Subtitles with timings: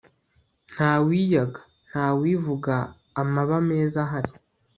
[0.73, 2.75] ntawiyaga (ntawivuga)
[3.21, 4.31] amabi ameza ahari